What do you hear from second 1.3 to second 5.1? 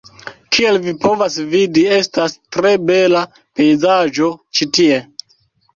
vidi, estas tre bela pejzaĝo ĉi tie.